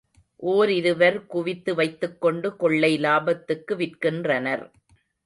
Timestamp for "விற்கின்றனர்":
3.75-4.65